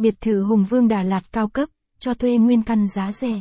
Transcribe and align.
Biệt 0.00 0.20
thự 0.20 0.42
Hùng 0.42 0.64
Vương 0.64 0.88
Đà 0.88 1.02
Lạt 1.02 1.32
cao 1.32 1.48
cấp, 1.48 1.68
cho 1.98 2.14
thuê 2.14 2.36
nguyên 2.36 2.62
căn 2.62 2.88
giá 2.88 3.12
rẻ. 3.12 3.40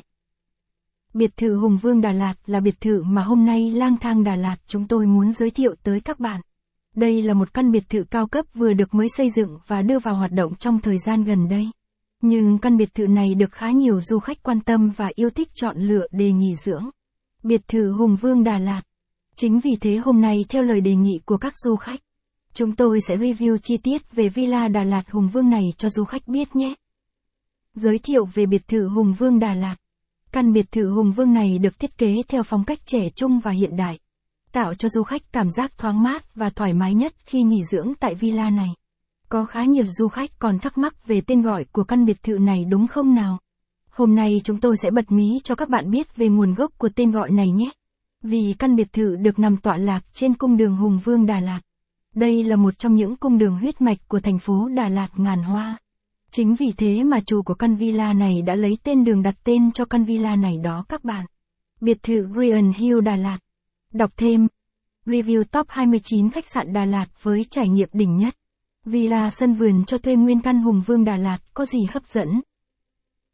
Biệt 1.14 1.38
thự 1.38 1.56
Hùng 1.56 1.78
Vương 1.78 2.02
Đà 2.02 2.12
Lạt 2.12 2.34
là 2.46 2.60
biệt 2.60 2.82
thự 2.82 3.04
mà 3.04 3.24
hôm 3.24 3.46
nay 3.46 3.72
lang 3.72 3.98
thang 3.98 4.24
Đà 4.24 4.36
Lạt 4.36 4.56
chúng 4.68 4.88
tôi 4.88 5.06
muốn 5.06 5.32
giới 5.32 5.52
thiệu 5.52 5.76
tới 5.84 6.02
các 6.02 6.20
bạn. 6.20 6.42
Đây 6.96 7.22
là 7.22 7.34
một 7.34 7.54
căn 7.54 7.72
biệt 7.72 7.84
thự 7.90 8.04
cao 8.12 8.28
cấp 8.28 8.46
vừa 8.54 8.74
được 8.74 8.94
mới 8.94 9.08
xây 9.18 9.30
dựng 9.30 9.58
và 9.68 9.82
đưa 9.82 10.00
vào 10.00 10.16
hoạt 10.16 10.32
động 10.32 10.56
trong 10.56 10.80
thời 10.80 10.98
gian 11.06 11.24
gần 11.24 11.50
đây. 11.50 11.66
Nhưng 12.22 12.58
căn 12.58 12.78
biệt 12.78 12.94
thự 12.94 13.08
này 13.08 13.36
được 13.36 13.52
khá 13.52 13.72
nhiều 13.72 14.02
du 14.02 14.20
khách 14.20 14.44
quan 14.44 14.62
tâm 14.62 14.92
và 14.96 15.10
yêu 15.16 15.30
thích 15.30 15.50
chọn 15.54 15.78
lựa 15.78 16.08
để 16.12 16.32
nghỉ 16.32 16.56
dưỡng. 16.66 16.90
Biệt 17.44 17.62
thự 17.68 17.92
Hùng 17.92 18.16
Vương 18.16 18.44
Đà 18.44 18.58
Lạt. 18.58 18.82
Chính 19.36 19.60
vì 19.60 19.72
thế 19.82 19.96
hôm 19.96 20.22
nay 20.22 20.46
theo 20.50 20.64
lời 20.64 20.82
đề 20.82 20.96
nghị 20.96 21.20
của 21.26 21.38
các 21.38 21.54
du 21.58 21.76
khách, 21.76 22.00
chúng 22.60 22.76
tôi 22.76 23.02
sẽ 23.02 23.18
review 23.18 23.58
chi 23.58 23.78
tiết 23.78 24.12
về 24.12 24.30
Villa 24.30 24.68
Đà 24.68 24.84
Lạt 24.84 25.12
Hùng 25.12 25.28
Vương 25.28 25.50
này 25.50 25.64
cho 25.78 25.90
du 25.90 26.04
khách 26.04 26.28
biết 26.28 26.56
nhé. 26.56 26.74
Giới 27.76 27.98
thiệu 27.98 28.26
về 28.26 28.46
biệt 28.46 28.68
thự 28.68 28.88
Hùng 28.88 29.14
Vương 29.14 29.40
Đà 29.40 29.54
Lạt. 29.54 29.76
Căn 30.32 30.54
biệt 30.54 30.72
thự 30.72 30.90
Hùng 30.90 31.12
Vương 31.12 31.34
này 31.34 31.58
được 31.60 31.80
thiết 31.80 31.98
kế 31.98 32.16
theo 32.28 32.44
phong 32.44 32.64
cách 32.64 32.80
trẻ 32.86 33.10
trung 33.16 33.40
và 33.40 33.52
hiện 33.52 33.78
đại, 33.78 34.00
tạo 34.52 34.74
cho 34.74 34.90
du 34.90 35.04
khách 35.04 35.22
cảm 35.32 35.48
giác 35.52 35.78
thoáng 35.78 36.04
mát 36.04 36.36
và 36.36 36.50
thoải 36.50 36.74
mái 36.74 36.94
nhất 36.94 37.14
khi 37.26 37.44
nghỉ 37.44 37.64
dưỡng 37.72 37.94
tại 38.00 38.16
villa 38.16 38.50
này. 38.50 38.70
Có 39.30 39.46
khá 39.46 39.64
nhiều 39.64 39.86
du 39.86 40.08
khách 40.08 40.40
còn 40.40 40.60
thắc 40.60 40.78
mắc 40.78 41.08
về 41.08 41.22
tên 41.22 41.42
gọi 41.42 41.66
của 41.72 41.84
căn 41.84 42.06
biệt 42.06 42.24
thự 42.24 42.38
này 42.38 42.66
đúng 42.66 42.88
không 42.88 43.16
nào? 43.16 43.40
Hôm 43.90 44.16
nay 44.16 44.42
chúng 44.44 44.60
tôi 44.60 44.78
sẽ 44.78 44.92
bật 44.92 45.12
mí 45.12 45.40
cho 45.44 45.56
các 45.56 45.70
bạn 45.70 45.92
biết 45.92 46.16
về 46.16 46.28
nguồn 46.28 46.54
gốc 46.54 46.72
của 46.78 46.90
tên 46.96 47.12
gọi 47.12 47.32
này 47.32 47.50
nhé. 47.50 47.70
Vì 48.24 48.56
căn 48.60 48.76
biệt 48.76 48.94
thự 48.94 49.16
được 49.16 49.40
nằm 49.40 49.58
tọa 49.58 49.78
lạc 49.78 50.06
trên 50.14 50.34
cung 50.34 50.58
đường 50.58 50.78
Hùng 50.78 51.00
Vương 51.04 51.26
Đà 51.26 51.40
Lạt. 51.40 51.60
Đây 52.16 52.44
là 52.44 52.56
một 52.56 52.78
trong 52.78 52.96
những 52.96 53.16
cung 53.16 53.38
đường 53.38 53.58
huyết 53.58 53.82
mạch 53.82 53.98
của 54.08 54.20
thành 54.20 54.40
phố 54.40 54.68
Đà 54.68 54.90
Lạt 54.90 55.08
ngàn 55.16 55.44
hoa. 55.44 55.78
Chính 56.32 56.56
vì 56.56 56.72
thế 56.78 57.04
mà 57.04 57.20
chủ 57.26 57.42
của 57.42 57.54
căn 57.54 57.76
villa 57.76 58.14
này 58.14 58.42
đã 58.42 58.56
lấy 58.56 58.78
tên 58.84 59.04
đường 59.04 59.22
đặt 59.22 59.36
tên 59.44 59.72
cho 59.72 59.86
căn 59.86 60.04
villa 60.04 60.36
này 60.36 60.58
đó 60.64 60.86
các 60.90 61.04
bạn. 61.04 61.26
Biệt 61.82 62.04
thự 62.04 62.28
Grian 62.34 62.74
Hill 62.74 63.02
Đà 63.02 63.16
Lạt. 63.16 63.38
Đọc 63.94 64.12
thêm. 64.18 64.48
Review 65.06 65.44
top 65.44 65.68
29 65.70 66.30
khách 66.30 66.48
sạn 66.48 66.74
Đà 66.74 66.86
Lạt 66.86 67.06
với 67.22 67.46
trải 67.50 67.70
nghiệm 67.70 67.90
đỉnh 67.94 68.18
nhất. 68.18 68.36
Villa 68.86 69.30
sân 69.30 69.54
vườn 69.54 69.86
cho 69.86 69.98
thuê 69.98 70.16
nguyên 70.16 70.42
căn 70.42 70.62
Hùng 70.62 70.82
Vương 70.86 71.06
Đà 71.06 71.18
Lạt 71.18 71.38
có 71.54 71.66
gì 71.66 71.80
hấp 71.90 72.08
dẫn? 72.08 72.42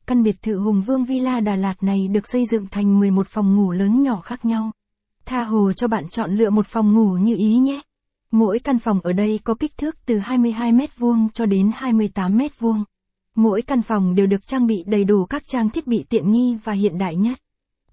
Căn 0.08 0.24
biệt 0.24 0.36
thự 0.42 0.58
Hùng 0.58 0.82
Vương 0.82 1.06
Villa 1.06 1.40
Đà 1.40 1.56
Lạt 1.56 1.84
này 1.84 2.08
được 2.08 2.28
xây 2.28 2.46
dựng 2.52 2.68
thành 2.72 3.00
11 3.00 3.28
phòng 3.28 3.56
ngủ 3.56 3.72
lớn 3.72 4.04
nhỏ 4.04 4.22
khác 4.22 4.46
nhau. 4.46 4.72
Tha 5.26 5.44
hồ 5.44 5.74
cho 5.74 5.88
bạn 5.88 6.10
chọn 6.10 6.36
lựa 6.36 6.50
một 6.50 6.68
phòng 6.68 6.94
ngủ 6.94 7.14
như 7.14 7.36
ý 7.36 7.58
nhé. 7.58 7.82
Mỗi 8.38 8.60
căn 8.60 8.80
phòng 8.80 9.00
ở 9.04 9.14
đây 9.14 9.40
có 9.44 9.54
kích 9.54 9.78
thước 9.78 9.96
từ 10.06 10.18
22 10.18 10.72
mét 10.72 10.98
vuông 10.98 11.30
cho 11.34 11.46
đến 11.46 11.72
28 11.76 12.38
mét 12.38 12.60
vuông. 12.60 12.84
Mỗi 13.36 13.62
căn 13.62 13.82
phòng 13.82 14.16
đều 14.16 14.28
được 14.28 14.48
trang 14.48 14.68
bị 14.68 14.84
đầy 14.88 15.04
đủ 15.04 15.26
các 15.26 15.48
trang 15.48 15.70
thiết 15.70 15.88
bị 15.88 16.06
tiện 16.10 16.32
nghi 16.32 16.58
và 16.64 16.74
hiện 16.74 16.98
đại 16.98 17.16
nhất, 17.16 17.38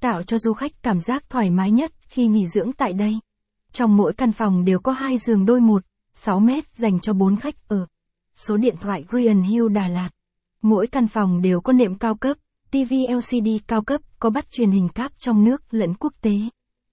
tạo 0.01 0.23
cho 0.23 0.39
du 0.39 0.53
khách 0.53 0.83
cảm 0.83 1.01
giác 1.01 1.31
thoải 1.31 1.51
mái 1.51 1.71
nhất 1.71 1.93
khi 2.09 2.27
nghỉ 2.27 2.47
dưỡng 2.47 2.73
tại 2.73 2.93
đây. 2.93 3.19
Trong 3.73 3.97
mỗi 3.97 4.13
căn 4.13 4.33
phòng 4.33 4.65
đều 4.65 4.79
có 4.79 4.93
hai 4.93 5.19
giường 5.19 5.47
đôi 5.47 5.61
một, 5.61 5.83
6 6.15 6.41
mét 6.41 6.65
dành 6.75 7.01
cho 7.01 7.13
4 7.13 7.37
khách 7.37 7.69
ở. 7.69 7.87
Số 8.35 8.57
điện 8.57 8.75
thoại 8.81 9.05
Green 9.09 9.43
Hill 9.43 9.69
Đà 9.69 9.89
Lạt. 9.89 10.11
Mỗi 10.63 10.87
căn 10.87 11.09
phòng 11.09 11.43
đều 11.43 11.61
có 11.61 11.73
nệm 11.73 11.99
cao 11.99 12.15
cấp, 12.15 12.37
TV 12.71 12.95
LCD 13.09 13.49
cao 13.67 13.83
cấp, 13.83 14.01
có 14.19 14.31
bắt 14.31 14.51
truyền 14.51 14.71
hình 14.71 14.89
cáp 14.89 15.13
trong 15.19 15.45
nước 15.45 15.75
lẫn 15.75 15.95
quốc 15.95 16.13
tế. 16.21 16.33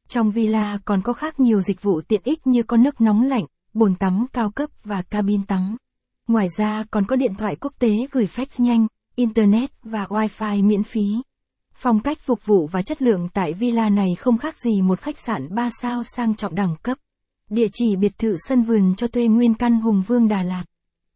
Trong 0.09 0.31
villa 0.31 0.77
còn 0.85 1.01
có 1.01 1.13
khác 1.13 1.39
nhiều 1.39 1.61
dịch 1.61 1.81
vụ 1.81 2.01
tiện 2.01 2.21
ích 2.23 2.47
như 2.47 2.63
có 2.63 2.77
nước 2.77 3.01
nóng 3.01 3.23
lạnh, 3.23 3.45
bồn 3.73 3.95
tắm 3.95 4.25
cao 4.33 4.51
cấp 4.51 4.69
và 4.83 5.01
cabin 5.01 5.45
tắm. 5.45 5.77
Ngoài 6.27 6.47
ra 6.57 6.83
còn 6.91 7.05
có 7.05 7.15
điện 7.15 7.35
thoại 7.35 7.55
quốc 7.55 7.73
tế 7.79 8.07
gửi 8.11 8.27
fax 8.35 8.45
nhanh, 8.57 8.87
Internet 9.15 9.69
và 9.83 10.05
wifi 10.05 10.67
miễn 10.67 10.83
phí. 10.83 11.05
Phong 11.73 11.99
cách 11.99 12.17
phục 12.19 12.45
vụ 12.45 12.67
và 12.67 12.81
chất 12.81 13.01
lượng 13.01 13.29
tại 13.33 13.53
villa 13.53 13.89
này 13.89 14.15
không 14.19 14.37
khác 14.37 14.57
gì 14.57 14.81
một 14.81 14.99
khách 14.99 15.19
sạn 15.19 15.55
3 15.55 15.69
sao 15.81 16.03
sang 16.03 16.35
trọng 16.35 16.55
đẳng 16.55 16.75
cấp. 16.83 16.97
Địa 17.49 17.67
chỉ 17.73 17.95
biệt 17.95 18.17
thự 18.17 18.35
sân 18.47 18.61
vườn 18.61 18.95
cho 18.95 19.07
thuê 19.07 19.27
nguyên 19.27 19.53
căn 19.53 19.81
Hùng 19.81 20.03
Vương 20.07 20.27
Đà 20.27 20.43
Lạt. 20.43 20.63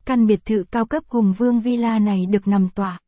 Căn 0.06 0.28
biệt 0.28 0.45
thự 0.45 0.63
cao 0.72 0.85
cấp 0.85 1.03
Hùng 1.07 1.34
Vương 1.38 1.62
Villa 1.62 2.00
này 2.00 2.25
được 2.29 2.47
nằm 2.47 2.69
tọa 2.75 3.00